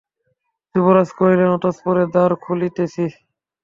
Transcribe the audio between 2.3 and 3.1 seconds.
খুলিতেছি।